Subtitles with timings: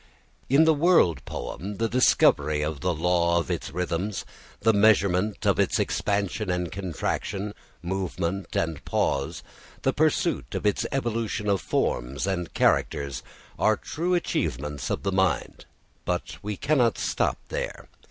[0.49, 4.25] In the world poem, the discovery of the law of its rhythms,
[4.61, 9.43] the measurement of its expansion and contraction, movement and pause,
[9.83, 13.21] the pursuit of its evolution of forms and characters,
[13.59, 15.65] are true achievements of the mind;
[16.03, 17.87] but we cannot stop there.